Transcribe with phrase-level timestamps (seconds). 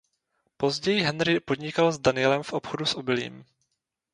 [0.57, 3.45] Později Henry podnikal s Danielem v obchodu s obilím.